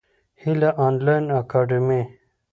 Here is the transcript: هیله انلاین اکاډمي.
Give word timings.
هیله 0.41 0.69
انلاین 0.85 1.25
اکاډمي. 1.39 2.01